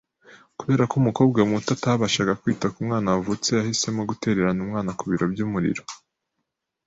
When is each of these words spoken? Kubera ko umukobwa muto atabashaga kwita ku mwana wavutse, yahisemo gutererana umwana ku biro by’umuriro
Kubera 0.59 0.83
ko 0.89 0.93
umukobwa 1.01 1.39
muto 1.49 1.69
atabashaga 1.77 2.37
kwita 2.41 2.67
ku 2.73 2.79
mwana 2.87 3.09
wavutse, 3.13 3.49
yahisemo 3.53 4.01
gutererana 4.09 4.59
umwana 4.65 4.91
ku 4.97 5.03
biro 5.09 5.25
by’umuriro 5.33 5.83